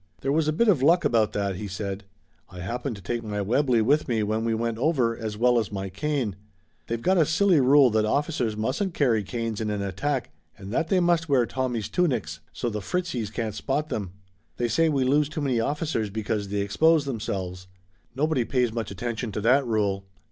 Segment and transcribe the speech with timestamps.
[0.21, 2.05] "There was a bit of luck about that," he said.
[2.49, 5.71] "I happened to take my Webley with me when we went over, as well as
[5.71, 6.35] my cane.
[6.87, 10.73] They've got a silly rule now that officers mustn't carry canes in an attack and
[10.73, 14.13] that they must wear Tommies' tunics, so the Fritzies can't spot them.
[14.57, 17.67] They say we lose too many officers because they expose themselves.
[18.15, 20.07] Nobody pays much attention to that rule.